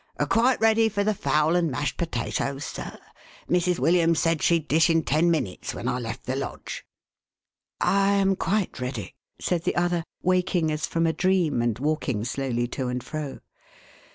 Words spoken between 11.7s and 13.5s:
walking slowly to and fro.